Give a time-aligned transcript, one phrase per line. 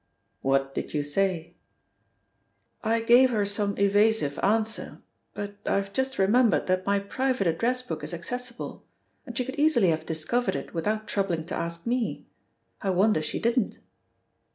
[0.41, 1.57] "What did you say?"
[2.83, 5.03] "I gave her some evasive answer,
[5.35, 8.83] but I've just remembered that my private address book is accessible,
[9.27, 12.25] and she could easily have discovered it without troubling to ask me.
[12.81, 13.77] I wonder she didn't."